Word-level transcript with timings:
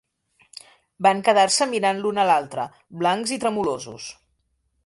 Van 1.07 1.21
quedar-se 1.27 1.69
mirant 1.75 2.01
l'un 2.05 2.19
a 2.23 2.27
l'altre, 2.31 2.67
blancs 3.03 3.37
i 3.37 3.41
tremolosos. 3.45 4.09